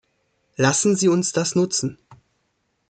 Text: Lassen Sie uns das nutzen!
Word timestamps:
Lassen 0.55 0.95
Sie 0.95 1.09
uns 1.09 1.31
das 1.31 1.53
nutzen! 1.53 1.99